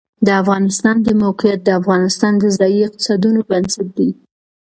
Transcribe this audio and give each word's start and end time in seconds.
د 0.25 0.27
افغانستان 0.41 0.95
د 1.01 1.09
موقعیت 1.23 1.59
د 1.63 1.69
افغانستان 1.79 2.33
د 2.39 2.43
ځایي 2.57 2.79
اقتصادونو 2.87 3.39
بنسټ 3.49 3.87
دی. 3.97 4.09